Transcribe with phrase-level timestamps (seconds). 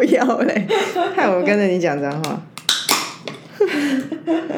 [0.00, 0.66] 靠腰嘞，
[1.14, 2.42] 害我跟着你讲脏话。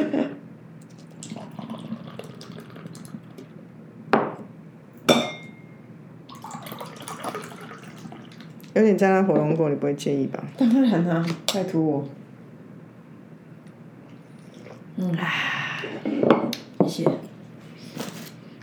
[8.75, 10.43] 有点沾到火龙果，你不会介意吧？
[10.57, 12.09] 当然啦、拜托我。
[14.97, 15.15] 嗯，
[16.87, 17.11] 谢谢。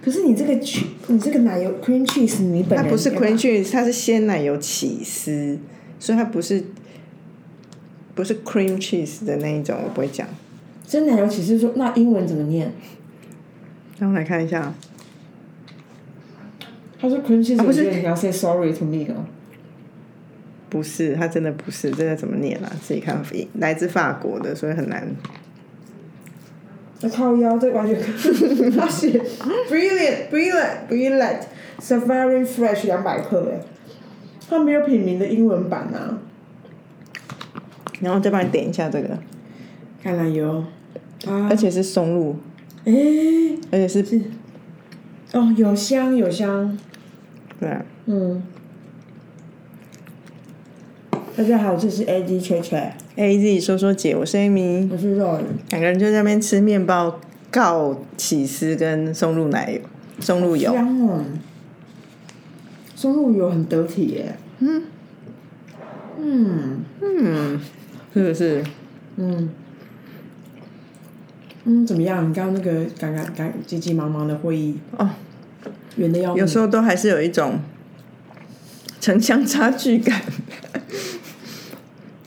[0.02, 5.60] 可是你这个 che- 你这个奶油 cream cheese，你本人它不是要要 cream cheese，它是鲜奶油起司，
[6.00, 6.64] 所以它不是
[8.16, 10.28] 不是 cream cheese 的那一种，我不会讲。
[10.88, 12.72] 真奶油起司说，那英文怎么念？
[14.00, 14.74] 让我来看一下，
[17.00, 19.26] 他说 cream cheese，、啊不是你要 say sorry to me 哦。
[20.70, 22.72] 不是，它真的不是，这个怎么念啊？
[22.82, 23.22] 自己看，
[23.56, 25.08] 来自法国的，所以很难。
[27.02, 27.98] 那靠腰，这完全
[28.72, 29.22] 他写
[29.70, 31.40] brilliant brilliant brilliant
[31.82, 33.62] safari fresh 两百克哎，
[34.50, 36.18] 他没有品名的英文版啊。
[38.02, 39.10] 然后再帮你点一下这个，
[40.04, 40.64] 橄榄油
[41.28, 41.48] 啊。
[41.50, 42.38] 而，且是松露，
[42.86, 42.94] 哎、
[43.72, 44.22] 而且是
[45.34, 46.78] 哦，有香有香，
[47.60, 48.42] 对啊，嗯。
[51.36, 55.40] 大家好，这是 AD 雀雀，A Z 说说姐，我是 Amy，我是 Roy，。
[55.70, 57.18] 两个人就在那边吃面包，
[57.50, 59.80] 告起司跟松露奶油、
[60.20, 61.24] 松露油，香哦，
[63.00, 64.36] 松露油很得体耶。
[64.60, 64.84] 嗯。
[66.22, 67.60] 嗯嗯，
[68.14, 68.62] 是不是？
[69.16, 69.50] 嗯。
[71.64, 72.30] 嗯，怎么样？
[72.30, 75.10] 你刚刚那个赶赶赶急急忙忙的会议，哦，
[75.96, 77.60] 远的要命有时候都还是有一种
[79.00, 80.22] 城乡差距感。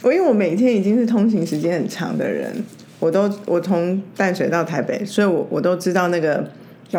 [0.00, 2.64] 我 因为我每天已经是通勤时间很长的人，
[2.98, 6.50] 我都我从淡水到台北，所以我我都知道那个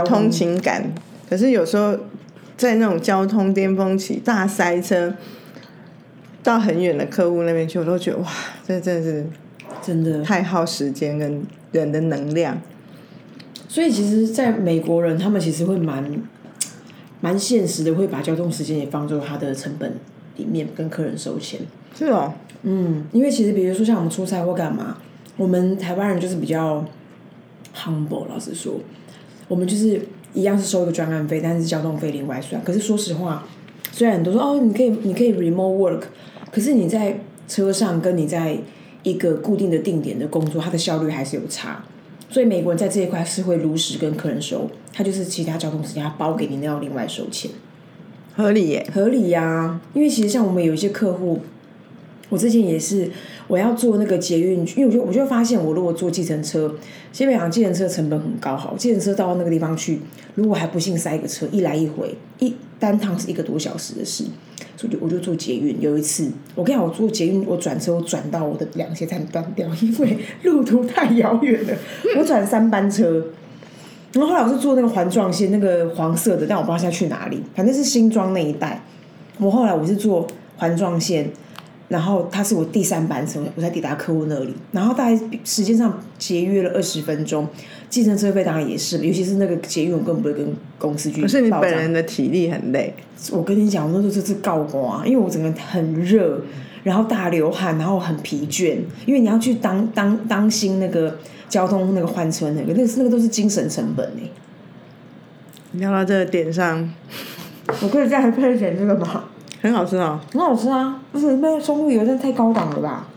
[0.06, 0.92] 通勤感。
[1.28, 1.98] 可是有时候
[2.58, 5.14] 在那种交通巅峰期大塞车，
[6.42, 8.28] 到很远的客户那边去，我都觉得哇，
[8.68, 9.26] 这真的是
[9.82, 10.24] 真的。
[10.24, 12.62] 太耗时间跟人的能量。
[13.68, 16.22] 所以其实，在美国人他们其实会蛮
[17.22, 19.96] 蛮现实的，会把交通时间也放入他的成本
[20.38, 21.60] 里面，跟客人收钱。
[21.98, 24.98] 是哦，嗯，因为其实比如说像我们出差或干嘛，
[25.38, 26.86] 我们台湾人就是比较
[27.76, 28.80] humble，老实说，
[29.48, 30.00] 我们就是
[30.34, 32.64] 一样是收一个专案费，但是交通费另外算。
[32.64, 33.46] 可是说实话，
[33.92, 36.02] 虽然很多说哦，你可以你可以 remote work，
[36.52, 38.58] 可是你在车上跟你在
[39.04, 41.84] 一个固定的定点的工作，它的效率还是有差。
[42.30, 47.52] 所以美国人在这一块是会如实跟客人收，他就是其他交通时间他包给你，那要另外收钱。
[48.36, 48.88] 合理耶。
[48.92, 51.42] 合理呀、因为其实像我们有一些客户，
[52.30, 53.12] 我之前也是，
[53.48, 56.74] 我要坐那个捷运，因为我就我就发现，我如果坐计程车，
[57.12, 60.00] 基本上计程车成本很高，好，计程车到那个地方去，
[60.36, 64.24] 如果还不幸塞个车，一来一回，一单趟是一个多小时的事，
[64.78, 65.80] 所以我就坐捷运。
[65.82, 71.74] 有一次，我跟你讲，我坐捷运，我转车，我转到我的两节差点断掉，因为路途太遥远了，
[72.18, 73.24] 我转三班车。
[74.14, 78.80] 然后后来我是坐那个环状线，那个黄色的，但我不知道现在去哪里，反正是新庄那一带。
[79.40, 80.28] 我后来我是坐
[80.58, 81.32] 环状线，
[81.94, 84.52] 然后他是我第三班车，我才抵达客户那里。
[84.72, 87.48] 然后大概时间上节约了二十分钟，
[87.88, 92.92] 计程车费当然也是，尤其是那个捷运，我根本不会跟公司去可是你本人的体力很累，
[93.32, 96.42] 我跟你讲，我那时候就是告光，因为我整个很热，
[96.82, 101.16] 然后大流汗，然后很疲倦，因为你要去当当当心那个
[101.48, 104.28] 交通那个换车那个，那个那个都是精神成本哎。
[105.74, 106.92] 聊到这个点上，
[107.84, 109.26] 我可以再配点这个吗？
[109.64, 110.20] 很好吃哦。
[110.34, 113.08] 很好吃啊，不是那松露油真的太高档了吧？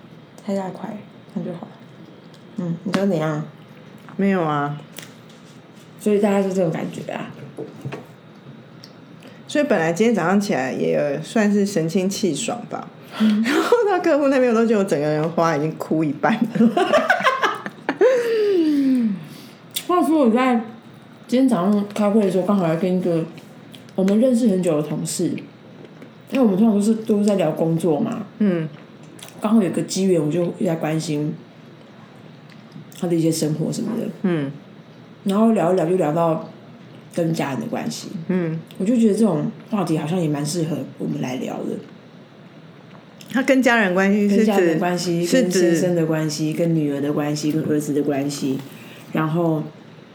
[0.47, 0.97] 太大块，
[1.35, 1.67] 那就好。
[2.59, 3.43] 嗯，你觉得怎样？
[4.17, 4.79] 没有啊，
[5.99, 7.33] 所以大家是这种感觉啊。
[9.49, 12.87] 所以本来今天早上起来也有算是神清气爽吧。
[13.19, 16.41] 然后到客户那边，我都觉得我整个人花已经哭一半了。
[19.89, 20.55] 话说我在
[21.27, 23.25] 今天早上开会的时候，刚好要跟一个
[23.97, 25.35] 我们认识很久的同事，
[26.31, 28.69] 因为我们通常都是都是在聊工作嘛，嗯，
[29.41, 31.35] 刚好有个机缘，我就在关心
[32.99, 34.51] 他的一些生活什么的，嗯。
[35.25, 36.49] 然后聊一聊就聊到
[37.13, 41.73] 跟家人的关系，嗯，我就觉得这种话题好像也蛮适合我们来聊的，
[43.31, 48.61] 他跟家人关系是跟家人关系、是跟先生的关系、跟女儿的关系、跟儿子的关系，
[49.13, 49.65] 然后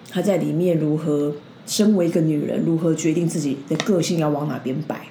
[0.09, 1.35] 他在里面如何
[1.65, 5.07] 身为一个女人，如何决定自己的个性要往哪边摆，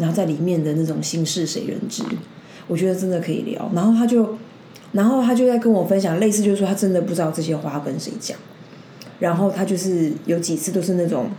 [0.00, 2.02] 然后在里面的那种心事谁人知，
[2.66, 3.70] 我觉得真的可以聊。
[3.72, 4.36] 然后他就，
[4.92, 8.36] 然后他就在跟我分享，类似就是说他真的不知道这些话跟谁讲，
[9.18, 11.30] 然后他就是有几次都是那种。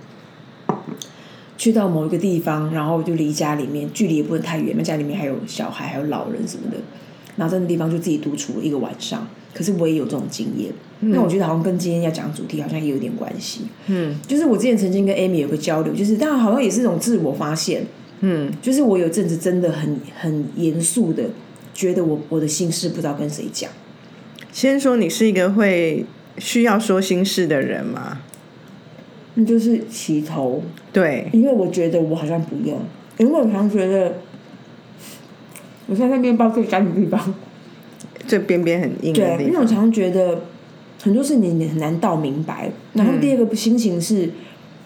[1.58, 6.78] 去到某一个地方，然后就离家里面距离也不能太远，那家里面还有小孩，还有老人什么的，
[7.36, 9.28] 然后在那地方就自己独处了一个晚上。
[9.54, 10.72] 可是我也有这种经验，
[11.02, 13.68] 那我觉得好像跟今天要讲的主题好像也有点关系。
[13.86, 17.86] 嗯就是我之前曾经跟 Amy 有个交流，就是当然好像也是一种自我发现，
[18.22, 21.24] 嗯就是我有阵子真的很很严肃的
[21.74, 23.70] 觉得我我的心事不知道跟谁讲。
[24.52, 26.06] 先说你是一个会
[26.38, 28.20] 需要说心事的人吗？
[29.36, 32.78] 那就是起头，对，因为我觉得我好像不用，
[33.18, 34.18] 因为我常觉得
[35.88, 37.34] 我现在在面包最干的地方，
[38.28, 39.46] 这边边很硬的对，地方。
[39.46, 40.42] 因为我常觉得
[41.02, 42.70] 很多事情你很难道明白。
[42.92, 44.30] 然后第二个心情是，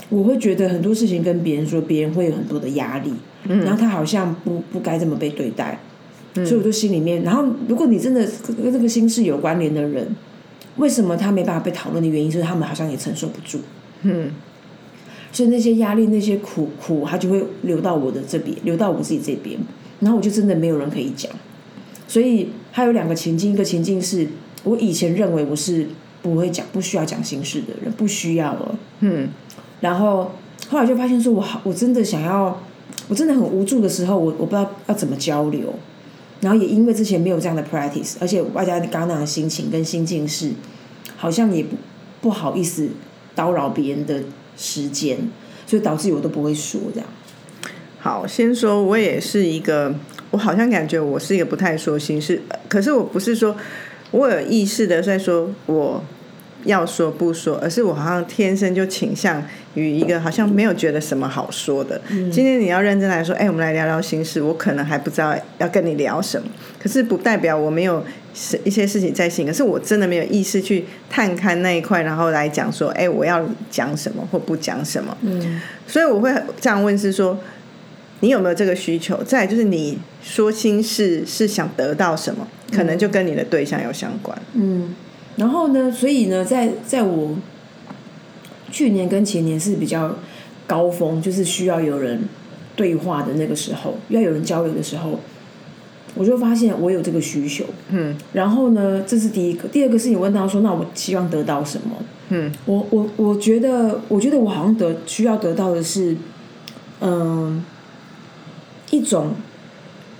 [0.10, 3.14] 我会觉得很多事情跟别人说，别人会有很多的压力，
[3.48, 5.80] 然后他好像不不该这么被对待，
[6.34, 7.24] 所以我就心里面。
[7.24, 8.28] 然后如果你真的
[8.62, 10.08] 跟这个心事有关联的人，
[10.78, 13.60] 为什么他没办法被讨论的原因，就是他们好像也承受不住。
[14.04, 14.32] 嗯
[15.32, 19.60] 所以那些压力、那些苦苦，他就会流到我的这边，流到我自己这边，
[20.00, 21.30] 然后我就真的没有人可以讲。
[22.08, 24.26] 所以还有两个情境，一个情境是
[24.64, 25.86] 我以前认为我是
[26.22, 28.80] 不会讲、不需要讲心事的人，不需要了。
[29.02, 29.28] 嗯
[29.82, 30.32] 然后
[30.70, 32.62] 后来就发现说我好，我真的想要，
[33.08, 35.74] 我真的很无助的时候，我我不知道要怎么交流。
[36.42, 40.52] 然后也因为之前没有这样的 practice，而且外加刚刚那的心情跟心境是，
[41.16, 41.76] 好像也不
[42.22, 42.90] 不好意思
[43.36, 44.22] 叨扰别人的
[44.58, 45.18] 时间，
[45.66, 47.10] 所以导致我都不会说这样。
[48.00, 49.96] 好，先说，我也是一个，
[50.30, 53.56] 我好像感觉我是一个不太说心事，可是我不是说
[54.12, 56.04] 我有意识的在说我
[56.66, 59.42] 要说不说，而是我好像天生就倾向
[59.76, 62.02] 于一个好像没有觉得什么好说的。
[62.32, 66.48] 今天你要认真来说，哎、我们来聊聊心事，我可能还不知道要跟你聊什么，
[66.82, 68.04] 可是不代表我没有
[68.64, 75.16] 一些事情在心，可是我真的没有意识去探看那一块，然后来讲说，哎、我要讲什么或不讲什么。
[75.22, 77.38] 嗯所以我会这样问是说，
[78.22, 79.22] 你有没有这个需求？
[79.24, 84.36] 再来就是你说心事是想得到什么，可能就跟你的对象有相关。
[84.54, 84.96] 嗯，
[85.38, 87.36] 然后呢，所以呢，在在我
[88.72, 90.16] 去年跟前年是比较
[90.66, 92.22] 高峰，就是需要有人
[92.76, 95.20] 对话的那个时候，要有人交流的时候，
[96.14, 97.66] 我就发现我有这个需求。
[97.90, 101.98] 嗯然后呢，这是第一个，第二个是你问他说，那我希望得到什么？
[102.30, 106.16] 嗯我我我觉得，我觉得我好像得需要得到的是，
[107.02, 107.64] 嗯，
[108.90, 109.36] 一种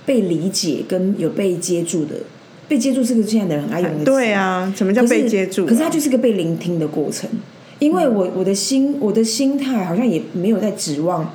[0.04, 2.16] 被理解跟有被接住的。
[2.68, 7.30] 被接住是个现在的人很爱用的词，对啊，什么叫被接住啊、可是它就是个被聆听的过程，
[7.78, 11.32] 因为我我的心我的心态好像也没有在指望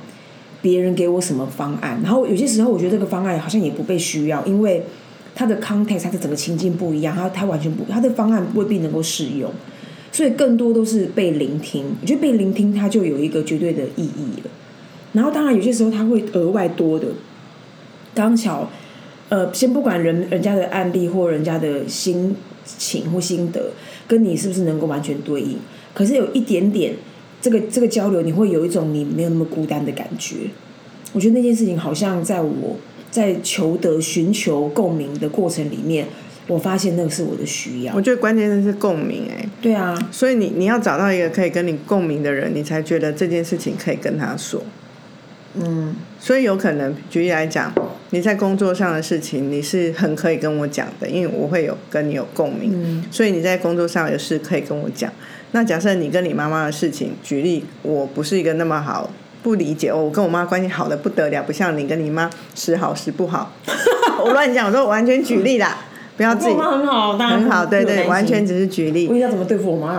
[0.60, 4.82] 别人给我什么方案，然后有些时候我觉得这个方案好像也不被需要，因为
[5.34, 9.50] 它的 context 它的整个情境不一样，它它完全不它的方案未必能够适用，
[10.12, 11.86] 所以更多都是被聆听。
[12.02, 14.50] 我觉得被聆听它就有一个绝对的意义了。
[15.12, 17.06] 然后当然有些时候它会额外多的，
[18.14, 18.68] 刚巧。
[19.32, 22.36] 呃，先不管人人家的案例或人家的心
[22.66, 23.70] 情或心得，
[24.06, 25.56] 跟你是不是能够完全对应，
[25.94, 26.92] 可是有一点点
[27.40, 30.36] 这个这个交流，你会有一种你没有那么孤单的感觉。
[31.14, 32.76] 我觉得那件事情好像在我
[33.10, 36.06] 在求得、寻求共鸣的过程里面，
[36.46, 38.02] 我发现那个是我的需要我。
[38.02, 44.62] 觉得关键是共鸣哎、对啊，所以你你要找到一个可以跟你共鸣的人，你才觉得这件事情可以跟他说。
[45.54, 47.72] 嗯所以有可能，举例来讲，
[48.12, 55.10] 你在工作上的事情，你是很可以跟我讲的，因为我会有跟你有共鸣，嗯所以你在工作上有事可以跟我讲。
[55.52, 59.10] 那假设你跟你妈妈的事情，举例，我不是一个那么好，
[59.42, 63.52] 不理解哦，我跟我妈关系好的不得了，不像你跟你妈时好时不好。
[64.22, 65.78] 我乱讲，我说我完全举例啦，
[66.18, 69.16] 不要自己我妈很好，大家很好，对对，完全只是举例我。
[69.16, 69.98] 要怎么对付我妈？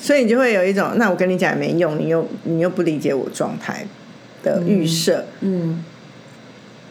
[0.00, 3.86] 所以你就会有一种，那我跟你讲也没用，你又你又不理解我状态
[4.42, 5.84] 的预设，嗯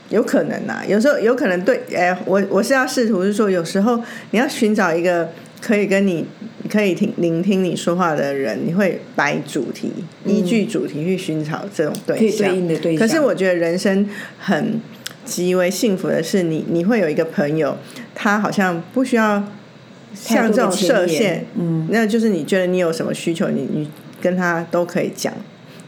[0.09, 4.01] 有可能啊，有时候有可能对，哎，我我是要试图是说，有时候
[4.31, 5.29] 你要寻找一个
[5.61, 6.25] 可以跟你
[6.69, 9.91] 可以听聆听你说话的人，你会摆主题，
[10.25, 12.49] 依据主题去寻找这种可以对象。
[12.49, 13.07] 对应的对象。
[13.07, 14.07] 可是我觉得人生
[14.39, 14.81] 很
[15.25, 17.77] 极为幸福的是你，你会有一个朋友，
[18.15, 19.43] 他好像不需要
[20.15, 23.89] 像这种设限，嗯，那就是你觉得你有什么需求，你你
[24.19, 25.31] 跟他都可以讲，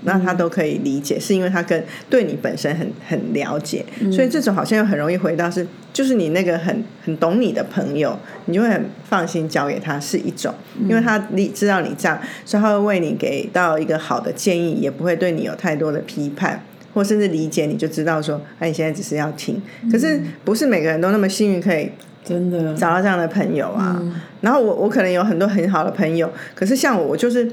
[0.04, 10.54] 那他都可以理解，是因为他跟对你本身很很了解，所以这种好像又很容易回到是，就是你那个很很懂你的朋友，你就会很放心交给他是一种，
[10.88, 16.64] 因为他理知道你这样，所以他会为你给到一个好的建议，也不会对你有太多的批判。
[16.94, 21.90] 或甚至理解你就知道说，哎，你现在只是要听，可是不是每个人都那么幸运可以
[22.22, 23.98] 真的找到这样的朋友啊。
[24.42, 27.50] 然后我我可能有很多很好的朋友，可是像我，我就是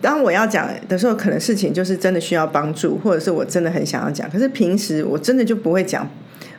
[0.00, 4.30] 当我要讲的时候，可能事情就是真的需要帮助，或者是我真的很想要讲。
[4.30, 6.08] 可是平时我真的就不会讲，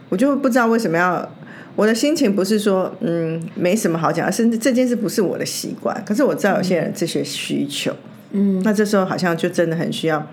[0.10, 1.30] 我就不知道为什么要。
[1.76, 6.04] 我的心情不是说嗯没什么好讲，甚至这件事不是我的习惯。
[6.06, 7.96] 可是我知道有些人这些需求，
[8.32, 10.28] 嗯，那这时候好像就真的很需要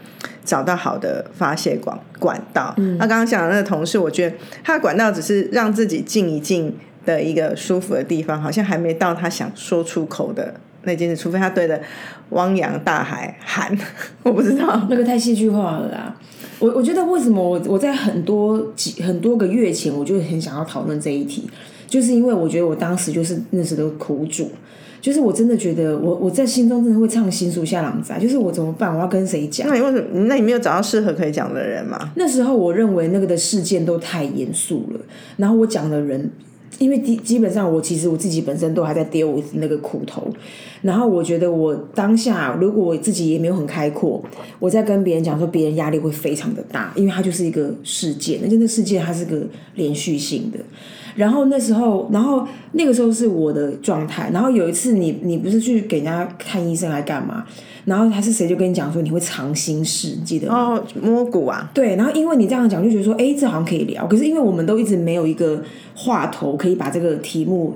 [0.44, 2.74] 找到好的发泄管管道。
[2.98, 4.34] 那刚刚讲的那个同事，我觉得
[4.64, 10.54] 他的管道只是让自己静一静的一个舒服的地方，好像还没到他想说出口的。
[10.86, 11.78] 那件事，除非他对着
[12.30, 13.76] 汪洋大海喊，
[14.22, 16.16] 我不知道那个太戏剧化了啦。
[16.58, 21.46] 我我觉得为什么我我在很多几很多个月前，我就很想要讨论这一题，
[21.86, 24.50] 就是因为我觉得我当时就是那时的苦主，
[25.00, 28.94] 就是我真的觉得我我在心中真的会唱心属下狼仔，就是我怎么办？
[28.94, 29.68] 我要跟谁讲？
[29.68, 30.20] 那你为什么？
[30.26, 32.10] 那你没有找到适合可以讲的人吗？
[32.16, 35.00] 那时候我认为那个的事件都太严肃了，
[35.36, 36.30] 然后我讲的人。
[36.78, 40.30] 因为基基本上我其实我自己本身都还在 deal with 那个苦头，
[40.86, 44.22] 然后我觉得我当下如果我自己也没有很开阔，
[44.58, 49.42] 我在跟别人讲说，别人压力会非常的大，因为它就是一个事件，而且那事件它是个
[49.74, 50.58] 连续性的。
[51.16, 54.30] 然后那时候，然后那个时候是我的状态。
[54.32, 57.44] 然后有一次，你你不是去给人家看医生来干嘛？
[57.86, 61.70] 然后还是谁就跟你讲说你会藏心事，记得哦，摸骨啊。
[61.72, 64.06] 对，然后因为你这样讲，就觉得说，哎，这好像可以聊。
[64.06, 65.62] 可是因为我们都一直没有一个
[65.94, 67.72] 话头可以把这个题目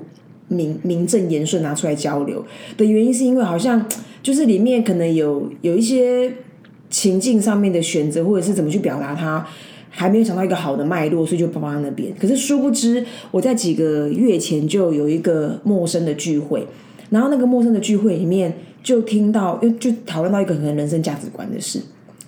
[0.51, 2.45] 名名正言顺拿出来交流
[2.77, 3.83] 的原因，是因为好像
[4.21, 6.31] 就是里面可能有有一些
[6.89, 9.47] 情境上面的选择，或者是怎么去表达它。
[9.93, 12.13] 还没有想到一个好的脉络，所以就放在那边。
[12.17, 16.65] 可是殊不知，我在几个月前就有一个陌生的聚会，
[17.09, 21.77] 然后那个陌生的聚会里面就听到，就就讨论到一个可能人生价值观的事，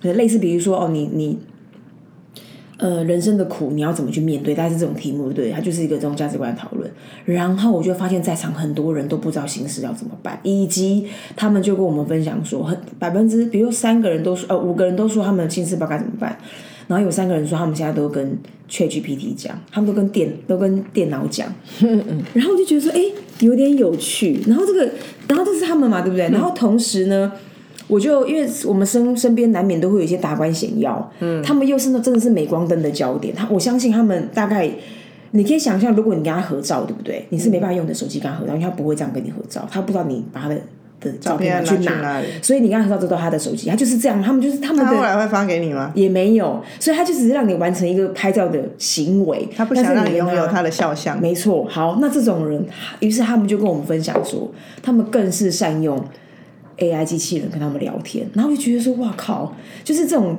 [0.02, 1.40] 可能类似比如说哦，你你，
[2.84, 4.54] 呃，人生的苦你要怎么去面对？
[4.54, 6.92] 大概是这种题目，对，它就是一个这种价值观讨论。
[7.24, 16.38] 然后我就发现，在场很多人都不知道形势要怎么办，以及他们就跟我们分享说，很百分之，比如三个人都说，呃，五个人都说他们心事不知道该怎么办。
[16.90, 18.38] 然后有三个人说，他们现在都跟
[18.70, 21.48] ChatGPT 讲，他们都跟电都跟电脑讲，
[22.34, 23.00] 然后我就觉得说，哎，
[23.40, 24.42] 有点有趣。
[24.46, 24.92] 然后这个，
[25.30, 26.28] 然后这是他们嘛，对不对？
[26.32, 27.32] 然后同时呢，
[27.88, 33.34] 我就因为我们身身边难免都会有一些达官显要，嗯，他们又是那真的是镁光灯的焦点。
[33.36, 34.70] 他我相信他们大概，
[35.32, 37.26] 你可以想象，如果你跟他合照，对不对？
[37.30, 40.58] 你是没办法用你的手机跟他合照，因为他不会这样跟你合照，他不知道你把他的。
[41.04, 44.90] 的照片去拿，所以你刚才知道这都他的手机，他就是这样，他们就是他们的。
[44.90, 45.92] 他后来会发给你吗？
[45.94, 51.20] 也没有，所以他就只是让你完成一个拍照的行为，他不想让你拥有他的肖像。
[51.20, 52.66] 没错，好，那这种人，
[53.02, 54.50] 于是他们就跟我们分享说，
[54.82, 56.02] 他们更是善用
[56.78, 60.38] AI 机器人跟他们聊天，然后就觉得说，哇靠，就是这种。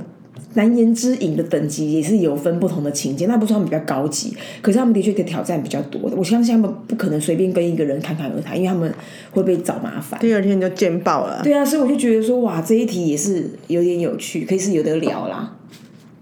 [0.55, 6.17] 难言之隐的等级也是有分不同的情节，那不说他们比较高级，可是他们的确的挑战比较多的。
[6.17, 8.93] 我相信他们不可能随便跟一个人侃侃而谈，因为他们
[9.33, 10.19] 会被找麻烦。
[10.21, 11.41] 第二天就见报了。
[11.43, 15.57] 对啊，所以我就觉得说，哇，这一题也是有点有趣，可以是有得聊啦。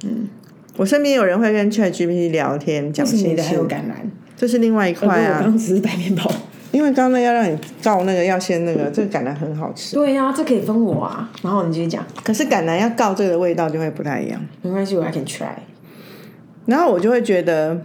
[0.04, 0.28] 嗯，
[0.78, 5.38] 我身边有人会跟 ChatGPT 聊天，讲心事，还有感染，这是另外一块啊。
[5.40, 6.31] 我刚只是白面包。
[6.73, 9.95] 因为刚刚要让你告那个要先那个，这个橄榄很好吃。
[9.95, 11.31] 对呀，这可以分我啊。
[11.43, 12.05] 然后你继续讲。
[12.25, 14.41] 可是橄榄要告这个的味道就会不太一样。
[14.62, 15.50] 没关系，我 I can try。
[16.64, 17.83] 然后我就会觉得，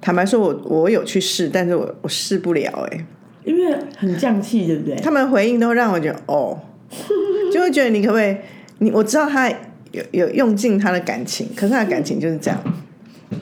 [0.00, 3.06] 坦白说，我我有去试，但是我我试不了哎。
[3.44, 4.96] 因为很降气，对不对？
[4.96, 6.58] 他们回应都让我觉得哦，
[7.52, 8.34] 就会觉得你可不可以？
[8.78, 9.50] 你我知道他
[9.92, 12.58] 有有用尽他的感情，可是他的感情就是这样。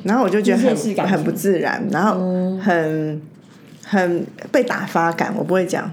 [0.03, 3.23] 然后我就觉得很很不自然，然后很。
[3.93, 5.93] 很被打发感，我不会讲，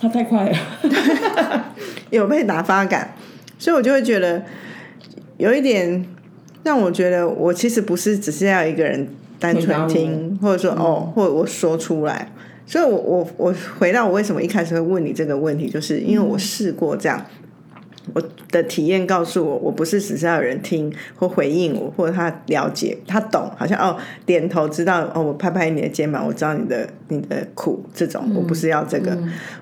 [0.00, 0.58] 他太快了，
[2.10, 3.14] 有被打发感，
[3.60, 4.42] 所以我就会觉得
[5.36, 6.04] 有一点
[6.64, 9.06] 让我觉得，我其实不是只是要一个人
[9.38, 12.28] 单纯听，或者说哦，或者我说出来，
[12.66, 17.24] 所以我我我回到我为什么一开始会问你这个问题，就是因为我试过这样。
[18.14, 29.16] 我的体验告诉我，我不是只是要有人听或回应我，或者他了解、他懂，好像哦点头知道哦，我拍拍你的肩膀，我知道你的你的苦，这种我不是要这个。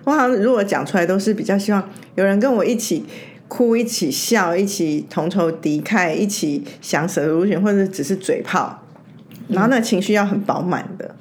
[0.04, 3.04] 我好像如果讲出来，都是比较希望有人跟我一起
[3.48, 8.82] 哭、一起笑、一起同仇敌忾、一起想舍如选，或者只是嘴炮，
[9.48, 11.14] 然后那情绪要很饱满的。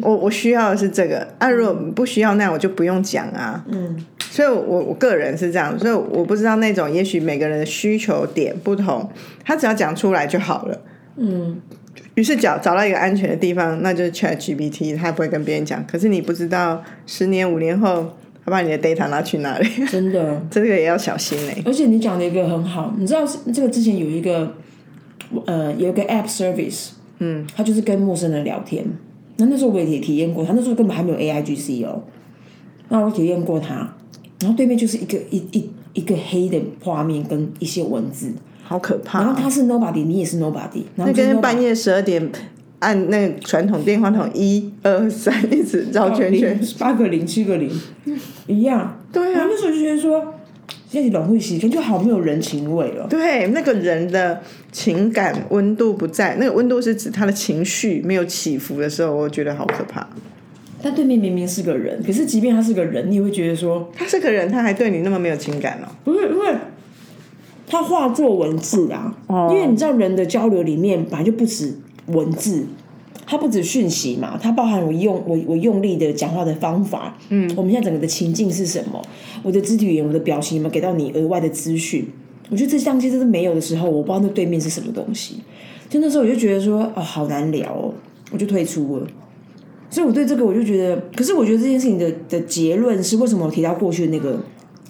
[0.00, 3.64] 我我需要的是这个啊，如果不需要那我就不用讲啊。
[3.68, 9.08] 嗯，所以，我我个人是这样，所以我不知道那种，也许每个人的需求点不同，
[9.44, 10.80] 他只要讲出来就好了。
[11.16, 11.60] 嗯，
[12.14, 15.84] 于是找找到一个安全的地方，那就是 Chat GPT，他不会跟别人讲。
[15.86, 18.06] 可是你不知道十年五年后，
[18.44, 19.68] 他把你的 data 拿去哪里？
[19.86, 21.62] 真的， 这个也要小心嘞。
[21.64, 23.20] 而且你讲的一个很好，你知道
[23.52, 24.54] 这个之前有一个
[25.46, 28.84] 呃有一个 app service，嗯，他就是跟陌生人聊天。
[29.38, 32.02] 那那时候我也体验过，他那时候根本还没有 A I G C 哦。
[32.88, 33.94] 那我体验过他，
[34.40, 42.30] 然后对面就是一个一一一个黑的画面跟一些文字，好可怕、然后他是 nobody，你也是 nobody，然后那跟半夜十二点
[42.78, 47.68] 按那个传统电话筒一二三一直绕圈圈，八个零七个零
[48.46, 49.00] 一样。
[49.12, 50.34] 对啊，那时候就觉得说，
[50.88, 53.06] 现在冷会习感就好没有人情味了。
[53.08, 54.40] 对，那个人的
[54.70, 60.06] 情感温度不在，那个温度是指他的情绪没有起伏的时候，我觉得好可怕。
[60.82, 65.88] 但对面明明是个人，可是即便他是个人，你也会觉得说，他是个人，他还对你那么没有情感哦。
[66.04, 66.54] 不是因为
[67.66, 71.74] 他化作文字啊，哦因为你知道人的交流里面本来就不止
[72.06, 72.66] 文字。
[73.30, 79.02] 它不止讯息嘛，它包含我用我我用力的讲话的方法，嗯，我们现在整个的情境是什么？
[79.42, 82.08] 我的肢体语言、我的表情有没有给到你额外的资讯？
[82.48, 85.42] 我觉得这相机真是没有的时候，我不知道那对面是什么东西。
[85.90, 87.92] 就那时候我就觉得说，哦，好难聊哦，
[88.32, 89.06] 我就退出了。
[89.90, 94.38] 所以我对这个我就觉得，可是我觉得这件事情的的结论是，为什么我提到过去的那个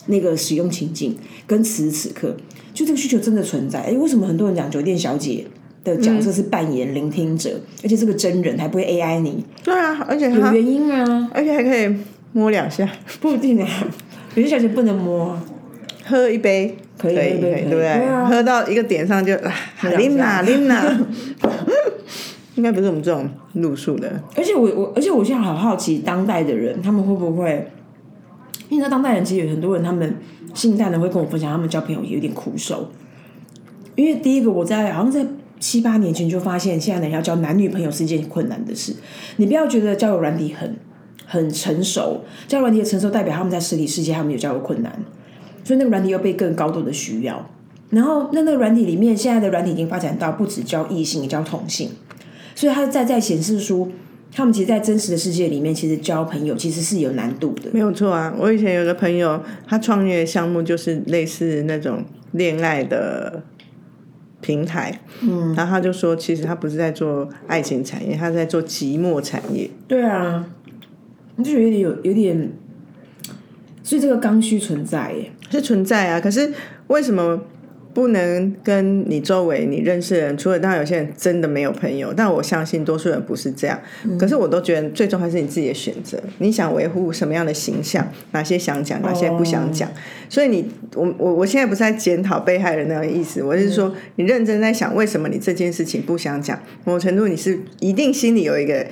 [0.06, 2.36] 那个使用情境跟此时此刻，
[2.74, 3.80] 就这个需求真的存在。
[3.80, 5.44] 哎，为什么很多人讲酒店小姐
[5.84, 9.44] 的角色是扮演聆听者，而且是个真人，还不会 AI 你？
[9.62, 11.94] 对啊，而且他，有原因啊，而且还可以
[12.32, 12.88] 摸两下，
[13.20, 13.68] 不一定啊。
[14.34, 15.44] 有些小姐不能摸啊，
[16.04, 18.26] 喝一杯可以对不对？
[18.28, 19.52] 喝到一个点上就啊，
[19.82, 21.00] 两琳娜下琳娜，
[22.58, 24.20] 应该不是我们这种路数的。
[24.36, 27.70] 而且我我而且我现在好好奇，当代的人他们会不会？
[28.68, 30.16] 因为你知道当代人其实有很多人，他们
[30.52, 32.90] 性淡的会跟我分享，他们交朋友有点苦手。
[33.94, 35.24] 因为第一个，我在好像在
[35.60, 38.92] 七八年前就发现，现在人要交男女朋友是一件困难的事。
[39.36, 40.76] 你不要觉得交友软体很
[41.26, 44.92] 很成熟，交友软体的成熟代表他们在实体世界他们有交友困难，
[45.64, 47.48] 所以那个软体又被更高度的需要。
[47.90, 51.90] 然后那那个软体里面，现在的软体已经发展到不只交异性，也交同性，
[52.58, 53.88] 所以他在在显示出
[54.32, 57.70] 他们其实，在真实的世界里面，其实交朋友其实是有难度的。
[57.72, 63.44] 没有错啊，我以前有个朋友，他创业的项目就是类似那种恋爱的
[64.40, 69.70] 平台，嗯，然后他就说，其实他不是在做爱情产业，他在做寂寞产业。
[69.86, 70.44] 对啊，
[71.36, 72.52] 你就觉得有点有有点，
[73.85, 75.30] 所以这个刚需存在耶。
[75.48, 76.52] 是存在啊，可是
[76.88, 77.40] 为什么
[77.98, 80.38] 不能跟你周围你认识的人？
[80.38, 83.76] 除了当然有些人真的没有朋友，但我相信多数人不是这样。
[84.16, 89.90] 可是我都觉得最终还是你自己的选择，你想维护什么样的形象，哪些想讲，哪些不想讲。
[90.28, 98.87] 所以你我我我现在不是在检讨被害人那个意思，我是说你认真在想为什么你这件事情不想讲，某程度你是一定心里有一个。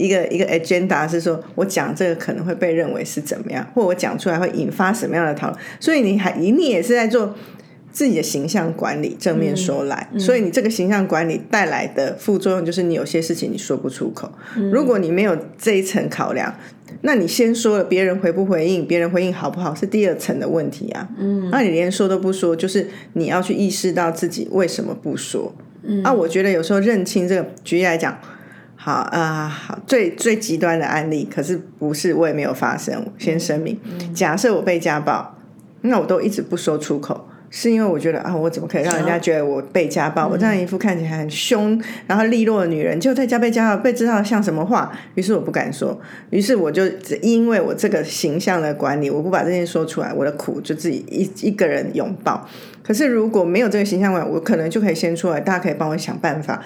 [0.00, 7.34] 一个一个 agenda 是说，我讲这个可能会被认为是怎么样，或我讲出来会引发什么样的讨论，所以你还你也是在做
[7.98, 9.16] 自己的形象管理。
[9.18, 14.30] 正面说来，所以你这个形象管理带来的副作用就是你有些事情你说不出口。
[14.70, 16.54] 如果你没有这一层考量，
[17.00, 21.08] 那你先说了，别人回不回应，别人回应好不好是第二层的问题啊。
[21.18, 25.52] 嗯，那你连说都不说，就是你要去意识到自己为什么不说。
[25.82, 28.16] 嗯，啊，我觉得有时候认清这个，举例来讲。
[28.80, 33.04] 好啊、呃，好，最最极端的案例，可是不是我也没有发生。
[33.18, 33.76] 先声明，
[34.14, 35.36] 假设我被家暴，
[35.80, 40.28] 那我都一直不说出口，是因为我觉得啊，我怎么可以让人家觉得我被家暴？
[40.28, 44.92] 我这样一副看起来很凶，然后利落的女人，就在家被家暴，被知道像什么话？
[45.14, 45.98] 于是我不敢说，
[46.30, 52.46] 于是我就只因为我这个形象的管理，我不把这件事说出来，我的苦就自己一一个人拥抱。
[52.82, 56.62] 可是如果没有这个形象管理，我可能就可以先出来，大家可以帮我想办法。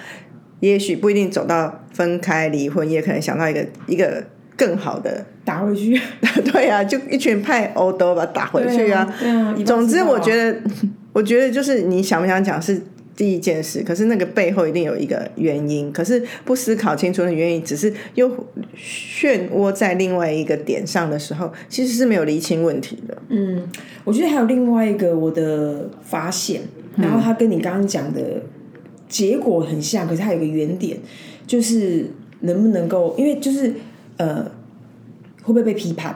[0.59, 4.23] 也许不一定走到分开离婚，也可能想到一个一个
[4.55, 5.99] 更好的打回去。
[6.51, 9.11] 对啊，就一群派欧都把它打回去啊。
[9.19, 10.61] 对啊，总之，我觉得得，
[11.13, 12.81] 我觉得就是你想不想讲是
[13.15, 18.29] 第一件事，可是那个背后一定有一个原因，可是不思考清楚的原因，只是又
[18.75, 23.17] 漩涡在另外一个点上的时候，其实是没有厘清问题的。
[23.29, 23.69] 嗯，
[24.03, 26.61] 我觉得还有另外一个我的发现，
[26.97, 28.21] 然后它跟你刚刚讲的
[29.07, 30.97] 结果很像，可是它有一个原点，
[31.45, 32.07] 就是
[32.39, 33.71] 能不能够，因为就是
[34.17, 34.43] 呃，
[35.41, 36.15] 会不会被批判？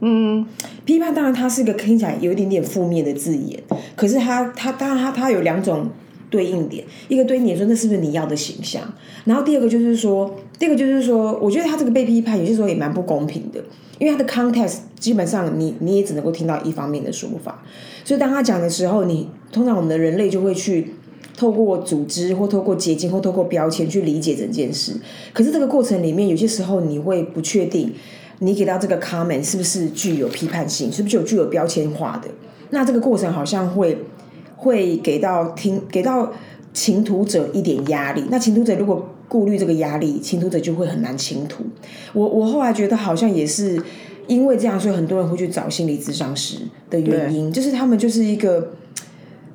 [0.00, 0.44] 嗯，
[0.84, 3.62] 批判当然它是一个听起来有一点点负面的字眼，
[3.96, 5.88] 可是它它当然它它有两种
[6.28, 8.82] 对应点，一个对应点说那是不是你要的形象，
[9.24, 13.62] 然后第二个就是说，第二个就是说，我觉得他这个被批判有些时候也蛮不公平的，
[13.98, 17.62] 因为他的 context 基本上你你也只能够听到一方面的说法，
[18.04, 20.94] 所以当他讲的时候，你通常我们的人类就会去。
[21.36, 24.92] 透过组织或透过结晶或透过标签去理解整件事，
[25.32, 27.92] 可是这个过程里面，有些时候你会不确定，
[28.38, 32.28] 你给到这个 comment 是不是具有批判性，是不是有具有标签化的？
[32.70, 33.98] 那这个过程好像会
[34.56, 36.32] 会给到听给到
[36.72, 38.24] 倾吐者一点压力。
[38.30, 41.64] 那倾吐者如果顾虑这个压力，倾吐者就会很难倾吐。
[42.12, 43.80] 我我后来觉得好像也是
[44.26, 46.58] 因为这样，所以很多人会去找心理咨商师
[46.90, 48.72] 的原因，就是他们就是一个，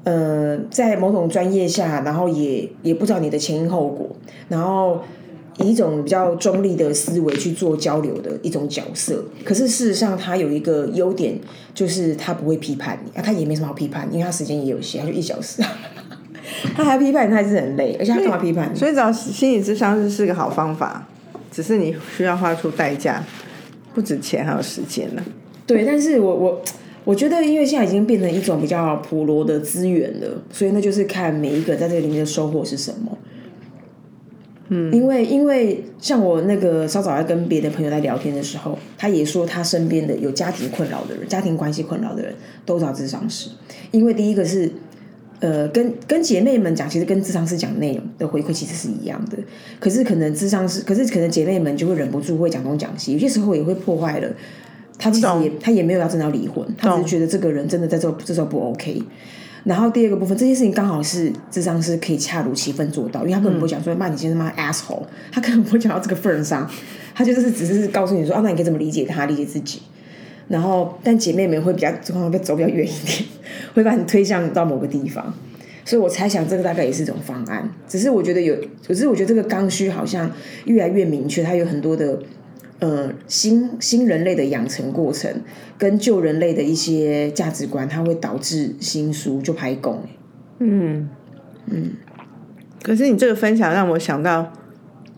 [0.04, 4.10] 呃，在某种专业下，然后也也不知道你的前因后果，
[4.48, 5.02] 然后
[5.58, 9.24] 以一种比较中立的思维去做交流的一种角色。
[9.44, 11.38] 可是事实上，他有一个优点，
[11.74, 15.62] 就是他不会批判你啊，他也没什么好批判，因为他时间也有限，他就一小时。
[16.76, 18.76] 他还批判，他还是很累，而且他干嘛批判？
[18.76, 21.08] 所以找心理咨商师是个好方法，
[21.52, 23.24] 只是你需要花出代价，
[23.94, 25.22] 不止钱还有时间呢。
[25.68, 26.62] 对，但是我我
[27.04, 33.18] 我觉得，因为现在已经变成一种比较普罗的资源了，所以那就是看每一个在这个里面的收获是什么。
[34.70, 42.36] 嗯，因为因为像我那个稍早在跟别的朋友在聊天的时候，他也说他身边的有家庭困扰的人、家庭关系困扰的人
[42.66, 43.50] 都找智商师，
[43.92, 44.72] 因为第一个是。
[45.42, 49.38] 呃，跟跟姐妹们讲，其实跟智商师讲内容的回馈其实是一样的。
[49.80, 54.30] 可是可能智商师，可是可能姐妹们就会忍不住会讲东讲西，有些时候也会破坏了。
[55.00, 59.02] 他其实也他也没有要真的要离婚，他只是觉得这个人真的在这这时候不 OK。
[59.64, 66.70] 然后第二个部分，这件事情刚好是智商是可以恰如其分做到，因为他根本不会讲说骂你先生骂 asshole，他根本不会讲到这个份上，
[67.16, 69.82] 他就是只是告诉你说啊，那你可以怎么理解他，理解自己。
[70.48, 73.24] 然后，但姐妹们会比较，可能会走比较远一点，
[73.76, 75.32] 会把你推向到某个地方。
[75.86, 77.70] 所以我猜想，这个大概也是一种方案。
[77.88, 80.32] 只是我觉得有，只是我觉得这个刚需好像
[80.66, 82.18] 越来越明确，它有很多的
[82.80, 85.42] 呃新新人类的养成过程，
[85.78, 90.04] 跟旧人类的一些价值观，它会导致新书就排拱。
[90.60, 91.10] 嗯
[91.68, 91.92] 嗯。
[92.82, 94.52] 可是你这个分享让我想到，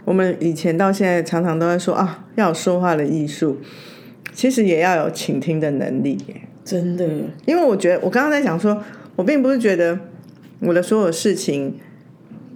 [0.06, 3.58] 我们以前到现在常常都在说啊，要有说话的艺术。
[4.34, 6.18] 其实也要有倾听的能力，
[6.64, 7.06] 真的。
[7.46, 8.82] 因为我觉得，我刚刚在讲说，
[9.18, 10.00] 我并不是觉得
[10.62, 11.76] 我的所有事情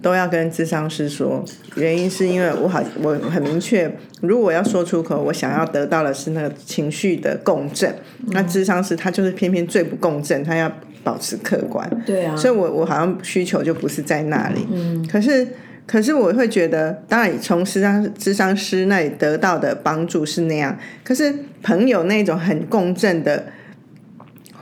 [0.05, 1.43] 都要跟智商师说，
[1.77, 3.91] 原因是因为我好，我很明确，
[4.21, 7.91] 如果要说出口，我想要得到的是那个情绪的共振，
[8.27, 10.71] 那智商师他就是偏偏最不共振，他要
[11.03, 15.47] 保持客观，对啊，所以我我好像需求就不是在那里，嗯，可是。
[15.87, 20.75] 可是我会觉得，当然从智商智商师那里得到的帮助是那样。
[21.03, 23.45] 可是朋友那种很共振的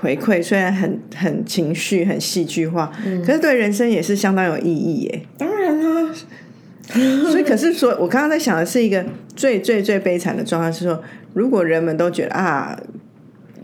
[0.04, 2.92] 回馈，虽然很很情绪、很戏剧化，
[3.26, 5.22] 可是对人生也是相当有意义耶。
[5.38, 6.14] 当然啦，
[7.32, 9.04] 所以可是说，我刚刚在想的是一个
[9.36, 11.02] 最最最悲惨的状况是说，
[11.34, 12.78] 如果人们都觉得啊。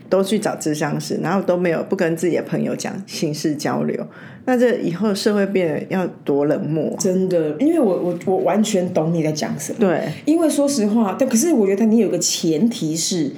[0.09, 4.07] 都去找智商师，然后都没有不跟自己的朋友讲心事交流，
[4.45, 6.95] 那这以后社会变得要多冷漠？
[6.97, 9.77] 真的，因为我我我完全懂你在讲什么。
[9.79, 13.31] 对，因为说实话，但可是我觉得你有个前提是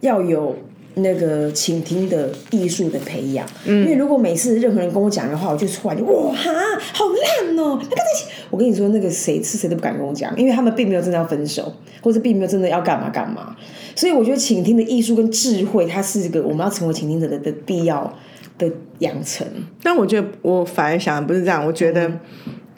[0.00, 0.56] 要有
[0.94, 3.46] 那个倾听的艺术的培养。
[3.64, 6.50] 嗯，因为如果每次任何人跟我讲的话，我就突然就哇哈，
[6.92, 7.78] 好烂哦！
[7.80, 8.02] 那个
[8.50, 13.56] 我跟你说，那个谁是谁都不敢跟我讲，因为他们并没有真的要分手，或者并没有真的要干嘛干嘛。
[13.96, 18.12] 所以我觉得倾听的艺术跟智慧，它是一个我们要成为倾听者的的必要
[18.58, 19.46] 的养成。
[19.82, 22.10] 但我觉得我反而想的不是这样，我觉得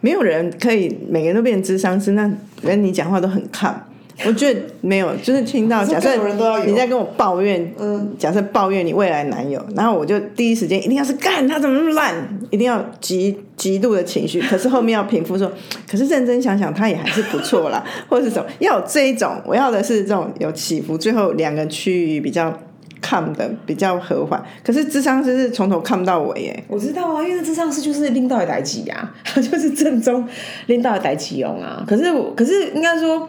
[0.00, 2.30] 没有人可以每个人都变成智商是，那
[2.62, 3.86] 跟你讲话都很看。
[4.24, 6.16] 我觉得没有，就是听到假设
[6.64, 12.14] 你在跟我抱怨，嗯，假设抱怨你未来男友，然后我就第一时间一定要是干他怎么那么烂，
[12.50, 15.52] 一定要极极度的情绪， 可是后面要平复说，
[15.86, 22.50] 可是认真想想他也还是不错啦，或者是什么，要有这一种，我要的是这种有起伏，最后两个区域比较
[23.02, 24.42] calm 的比较和缓。
[24.64, 30.26] 可是智商师是从头看不到尾耶，我知道啊，因为智商师就是拎到的代机啊，就是正宗
[30.68, 31.84] 拎到的代机用啊。
[31.86, 33.28] 可是可是应该说。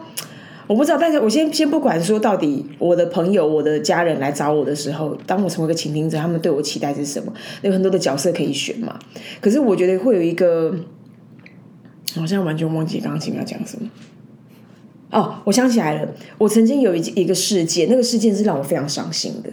[0.68, 7.32] 我不知道，但是我先先不管说到底，我的朋友、我的家人来找我的时候，当我成为一个倾听者，他们对我期待是什么？
[7.62, 8.98] 有很多的角色可以选嘛。
[9.40, 10.74] 可是我觉得会有一个，
[12.14, 13.88] 好像完全忘记刚刚要讲什么。
[15.10, 19.48] 哦，我想起来了，我曾经有一一个事件，那个事件是让我非常伤心的，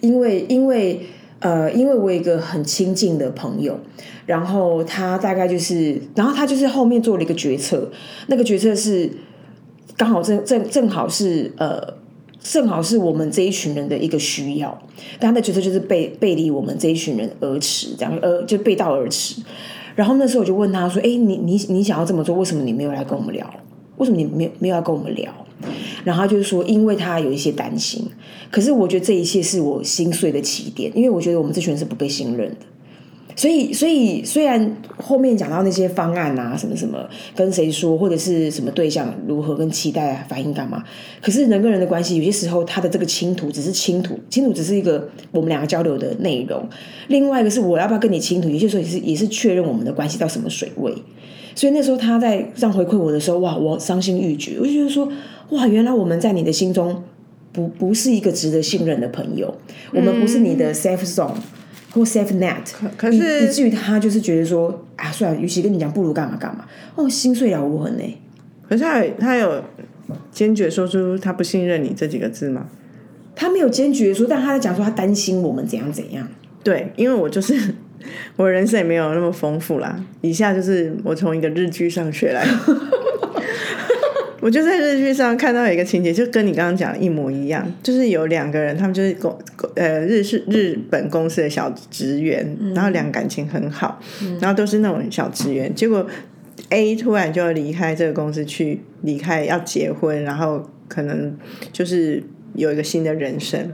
[0.00, 1.00] 因为因为
[1.40, 3.76] 呃，因为我有一个很亲近的朋友，
[4.26, 7.90] 然后他大概就是，然后他就是后面做了一个决策，
[8.28, 9.10] 那个决策是。
[10.02, 11.80] 刚好正正正好是呃，
[12.40, 14.76] 正好是我们这一群人的一个需要，
[15.20, 19.40] 但他的角色就是背背离我们这一群人而驰，这样呃就背道而驰。
[19.94, 23.48] 然后那时候我就问他说：“哎，你你你想要这么做，为什么你没有来跟我们聊？
[23.96, 25.32] 为什么你没有没有要跟我们聊？”
[26.02, 28.04] 然后他就是说，因为他有一些担心。
[28.50, 32.66] 可是我觉得这一切是我心碎的起点，因为我觉得我们这群人是不被信任的。
[33.34, 40.84] 所以，所以虽然后面讲到那些方案啊，什么什么，跟谁说，或者是什么对象如何跟期待啊反应干嘛，
[41.20, 46.68] 可是人跟人的关系，有些时候他的这个倾吐只是倾吐，倾吐只是一个我们两个交流的内容。
[47.08, 50.94] 另外一个是我要不要跟你倾吐，有些时候也是也是确认我们的关系到什么水位。
[51.54, 54.56] 所以那时候他在这样回馈我的时候，哇，我伤心欲绝。
[54.58, 55.06] 我就觉得说，
[55.50, 57.02] 哇，原来我们在你的心中
[57.52, 59.54] 不不是一个值得信任的朋友，
[59.92, 61.34] 我们不是你的 safe zone
[61.92, 62.58] 或 safe net，
[62.96, 68.18] 可是以至于他就是觉得说啊，算了，与其跟你讲，不如干嘛干嘛，哦，心碎了无痕呢。
[68.68, 69.62] 可是他有他有
[70.30, 72.66] 坚决说出他不信任你这几个字吗？
[73.34, 76.26] 他没有坚决说，但他在讲说他担心我们怎样怎样。
[76.62, 77.74] 对，因为我就是
[78.36, 79.98] 我人生也没有那么丰富啦。
[80.20, 82.46] 以下就是我从一个日剧上学来，
[84.42, 89.38] 我就在日剧上看到一个情节，就跟你刚刚讲的一模一样，就是有两个人，他们就是公
[89.76, 94.00] 呃日是日本公司的小职员，然后两感情很好，
[94.40, 96.04] 然后都是那种小职员，结果
[96.70, 101.36] A 突然就要离开这个公司去离开要结婚，然后可能
[101.70, 102.20] 就是
[102.54, 103.70] 有一个新的人生，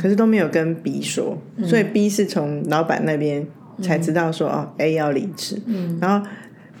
[0.00, 3.44] 可是都没有跟 B 说，所以 B 是从老板那边
[3.82, 5.60] 才知道说、哦 A 要离职，
[6.00, 6.24] 然后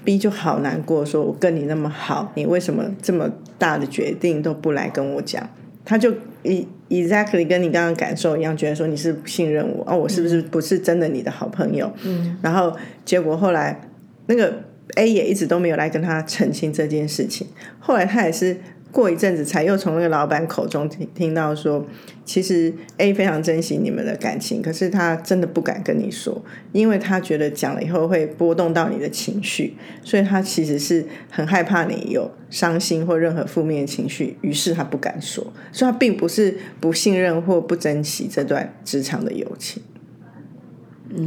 [0.04, 5.48] B 就好难过，说我跟你那么好，你为什么这么大的决定都不来跟我讲？
[5.84, 11.92] 他就 e exactly 跟你刚刚感受一样，觉得说你是不信任我哦，我是不是不是真的你的好朋友？
[12.04, 13.80] 嗯，然后结果后来
[14.26, 14.62] 那个
[14.96, 17.46] A 也一直都没有来跟他澄清这件事情，
[17.78, 18.56] 后来他也是
[18.94, 21.84] 过一阵子才又从那个老板口中听听到说，
[22.24, 39.82] 其实 A 非常珍惜你们的感情，可是他真的不敢跟你说，因为他觉得讲了以后会波动到你的情绪，所以他其实是很害怕你有伤心或任何负面的情绪，于是他不敢说，所以他并不是不信任或不珍惜这段职场的友情。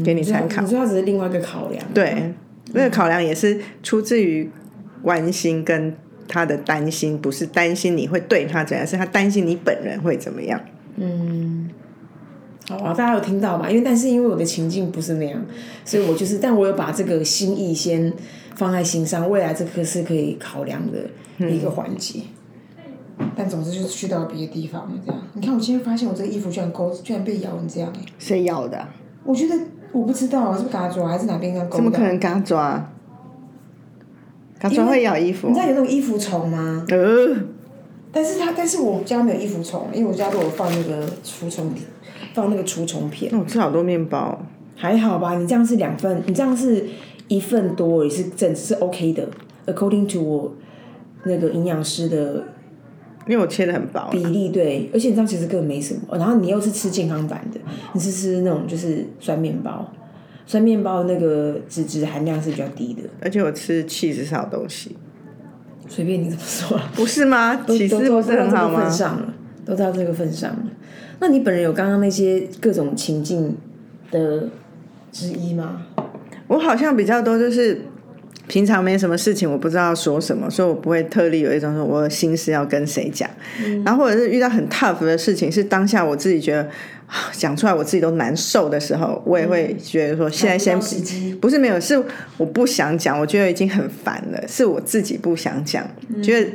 [0.06, 0.70] 给你参考你。
[0.70, 1.84] 说他只是另外一个考量。
[1.94, 2.34] 对，
[2.72, 4.50] 那个考量也是出自于
[5.02, 5.94] 关心跟
[6.28, 10.60] 他的担心，不是担心你会对他怎样，是他担心你本人会怎么样。
[10.98, 11.70] 嗯
[12.70, 13.70] 好啊，大家有听到吧？
[13.70, 15.46] 因为但是因为我的情境不是那样，
[15.86, 18.12] 所以我就是，但我有把这个心意先
[18.56, 22.20] 放在心上，未来这个是可以考量的一个环节。
[23.36, 25.22] 但总之就是去到别的地方这样。
[25.34, 29.56] 你看我今天发现我这个衣服居然勾，居然被咬成这样哎、谁咬的啊、我觉得
[29.92, 31.78] 我不知道啊，是不是嘎抓还是哪边刚勾到？
[31.78, 32.92] 怎么可能嘎抓？
[34.60, 35.60] 嘎抓会咬衣服你知？
[35.60, 36.86] 道有那种衣服虫吗？
[36.90, 37.36] 呃，
[38.12, 41.86] 但是它，但是我家没有衣服虫，因为我家都有放那个除虫片，
[42.34, 43.32] 放那个除虫片。
[43.32, 44.40] 那我吃好多面包。
[44.80, 46.86] 还好吧，你这样是两份，你这样是
[47.28, 49.28] 一份多也是整是 OK 的
[49.66, 50.54] ，according to 我
[51.24, 52.44] 那个营养师的
[53.28, 57.60] 因为我切的很薄，比例对，而且你这样其实根本没什么，然后你又是吃健康版的，
[57.94, 59.92] 你是吃那种就是酸面包，
[60.48, 64.96] 酸面包那个脂质含量是比较低的，而且我吃 cheese 少东西，
[65.90, 67.56] 随便你怎么说啦，不是吗？
[67.58, 68.92] 都都都起司不是很好吗到这个份？
[68.92, 69.34] 上了，
[69.66, 70.64] 都到这个份上了。
[71.20, 73.58] 那你本人有刚刚那些各种情境
[74.10, 74.48] 的
[75.12, 75.86] 之一吗？
[76.48, 77.82] 我好像比较多就是
[78.48, 83.30] 平常没什么事情，我不知道说什么，所以我不会特例有一种说我的心事要跟谁讲。
[83.84, 86.64] 然后或者是遇到很 tough 的事情，是当下我自己觉得
[87.08, 90.88] 啊讲出来我自己都难受的时候，我也会觉得说现在先找
[91.34, 92.02] 不不是没有，是
[92.38, 95.86] 我不想讲，我觉得已经很烦了，是我自己不想讲，
[96.24, 96.50] 觉得。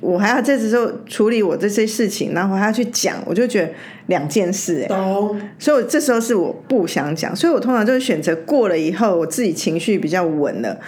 [0.00, 3.68] 我还要这时候处理我这些事情，然后我还要去讲，我就觉得
[4.06, 10.78] 两件事哎、懂，所以我这时候是我不想讲，所以我通常就是选择过了以后，我自己情绪比较稳了，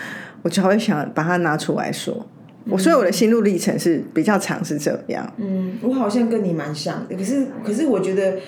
[0.42, 2.26] 我才会想把它拿出来说。
[2.68, 5.32] 我所以我的心路历程是比较长，是这样。
[5.38, 8.38] 嗯，我好像跟你蛮像的，可是可是我觉得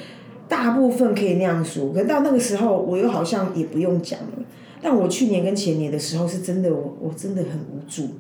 [0.49, 4.45] 大部分可以那样说，可是到那个时候我又好像也不用讲了。
[4.83, 8.11] 但我去年跟前年的时候是真的，我我真的很无助。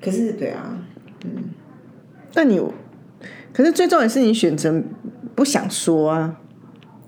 [0.00, 0.78] 可是对啊，
[1.24, 1.30] 嗯
[2.32, 2.60] 但你，
[3.52, 4.80] 可是最重要的是你选择
[5.34, 6.36] 不想说啊。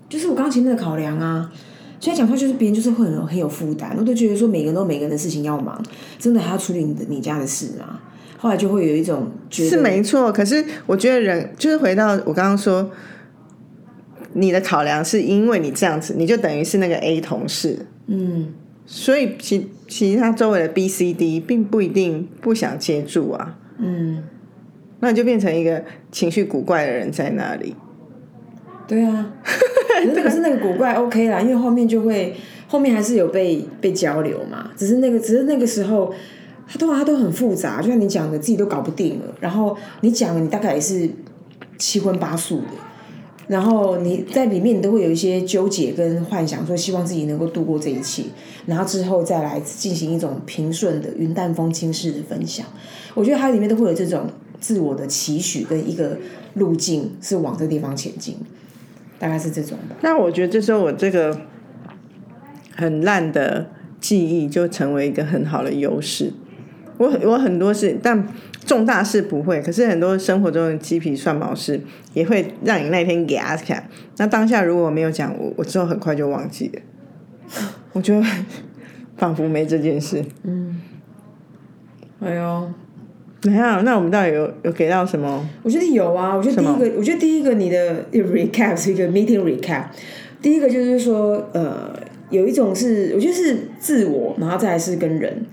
[0.09, 1.49] 就是我刚刚前面的考量啊。
[2.03, 5.81] 现在讲出来就是别人就是会很有很有负担，我都觉得说每个人都有每个人的事情要忙，
[6.19, 7.97] 真的还要处理你的你家的事啊？
[8.37, 12.91] 后来就会有一种觉得是没错，可是我觉得人就是回到我刚刚说，
[14.33, 18.53] 你的考量是因为你这样子，你就等于是那个 A 同事，嗯，
[18.85, 24.21] 所以其其他周围的 B、C、D 并不一定不想接住啊，嗯，
[24.99, 27.73] 那你就变成一个情绪古怪的人在那里。
[28.85, 29.31] 对啊，
[30.11, 32.35] 可是那个古怪 OK 啦，因为后面就会
[32.67, 36.13] 后面还是有被被交流嘛，只是那个只是那个时候，
[36.67, 41.09] 他都他都很复杂，就像你讲的，自己都搞不定了，然后你讲了，你大概也是
[41.77, 42.65] 七荤八素的。
[43.45, 48.23] 然后你在里面，你都会有一些纠结跟幻想，说希望自己能够度过这一切，
[48.65, 52.65] 然后之后再来进行一种平顺的云淡风轻式的分享。
[53.13, 54.27] 我觉得它里面都会有这种
[54.61, 56.17] 自我的期许跟一个
[56.53, 58.37] 路径是往这地方前进，
[59.23, 59.95] 大概是这种吧。
[60.01, 61.39] 那我觉得这时候我这个
[62.75, 63.69] 很烂的
[64.01, 66.33] 记忆就成为一个很好的优势。
[66.97, 68.27] 我我很多事，但
[68.65, 71.79] 重大事不会，可是很多生活中的鸡皮蒜毛事
[72.13, 73.81] 也会让你那天给阿卡。
[74.17, 76.81] 那当下如果我没有讲，我我之后很快就忘记了，
[77.93, 78.21] 我就
[79.15, 80.21] 仿佛没这件事。
[80.43, 80.81] 嗯
[82.19, 82.71] 哎呦，
[83.43, 85.45] 等一下，那我们到底有有给到什么？
[85.63, 89.87] 我觉得有啊，我觉得第一个，我觉得第一个你的 recap 是一个 meeting recap。
[90.41, 91.93] 第一个就是说，呃，
[92.29, 95.45] 有一种是我觉得是自我，然后再来是跟人。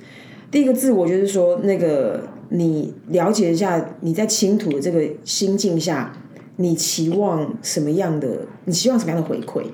[0.53, 6.12] 第一个自我就是说，那个你了解一下你在倾吐的这个心境下，
[6.57, 8.29] 你期望什么样的？
[8.66, 9.64] 你希望什么样的回馈？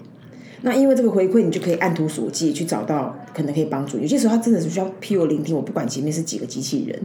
[0.63, 4.03] 那因为这个回馈，你就可以按图索骥去找到可能可以帮助你。
[4.03, 5.55] 有些时候，他真的是需要 pure 聆听。
[5.55, 7.01] 我不管前面是几个机器人，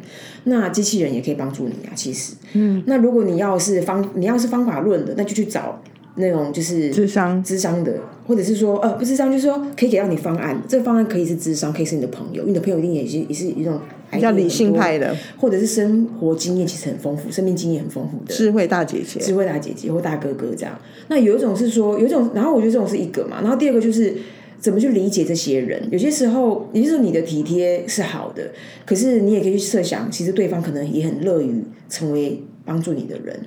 [0.45, 1.91] 那机器人也可以帮助你啊。
[1.95, 5.81] 其实，嗯，那如果你要是方，你要是方法论的，那就去找
[6.15, 7.95] 那种就是智商智商的，
[8.27, 10.61] 或者是说呃不智商，就是说可以给到你方案。
[10.67, 13.79] 这个方案可以是智商，可以是你的朋友，你的朋友一定也是也是一种
[14.11, 20.77] 比较理性派的，或者是生活经验其实很丰富，生命经验很丰富的智慧大姐姐、智慧大姐姐或大哥哥这样。
[21.07, 24.13] 那有一种是说，有一种，然后我觉得这种是一个嘛，然后第二个就是
[24.59, 25.81] 怎么去理解这些人。
[25.91, 28.51] 有些时候，也就是说你的体贴是好的，
[28.85, 33.39] 可是你也可以去设想，其实对方可能也很乐于成为帮助你的人，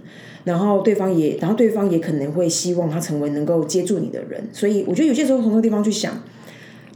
[0.44, 4.48] 然后对方也，然后对方也可能会希望他成为能够接住你的人。
[4.52, 6.22] 所以我觉得有些时候从这个地方去想，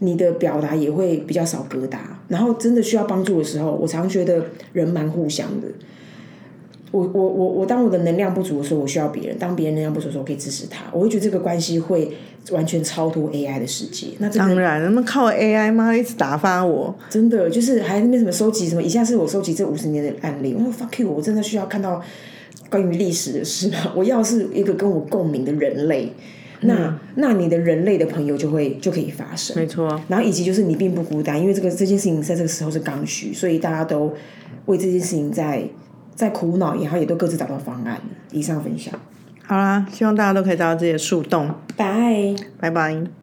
[0.01, 1.99] 你的表达也会比较少疙瘩。
[2.29, 5.69] 然后真的需要帮助的时候，我常常觉得人蛮互相的。
[6.91, 10.87] 我我我我当我的能量不足的时候，我需要别人；当别人能量不足的时候，我可以支持他。
[10.91, 12.11] 我会觉得这个关系会
[12.51, 14.07] 完全超脱 AI 的世界。
[14.19, 15.95] 那当然，那么靠 AI 吗？
[15.95, 18.83] 一直打发我，真的就是还那边什么收集什么？
[18.83, 20.55] 以下是我收集这五十年的案例。
[20.59, 22.03] 我说 fuck you，我真的需要看到
[22.71, 23.71] 关于历史的事。
[23.95, 26.11] 我要是一个跟我共鸣的人类，
[26.63, 29.55] 那那你的人类的朋友就会就可以发生。
[29.55, 30.01] 没错。
[30.09, 34.15] 然后以及就是你并不孤单，因为这个这件事情在这个时候是刚需，所以大家都
[34.65, 35.69] 为这件事情在。
[36.19, 37.97] 在苦恼，然后也都各自找到方案。
[38.33, 38.93] 以上分享，
[39.47, 41.55] 好啦，希望大家都可以找到自己的树洞。
[41.77, 43.18] 拜拜拜。